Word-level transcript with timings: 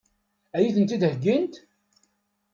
Ad 0.57 0.61
iyi-tent-id-heggint? 0.63 1.53